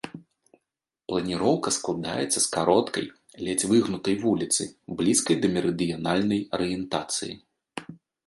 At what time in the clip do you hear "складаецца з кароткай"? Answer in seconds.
1.77-3.05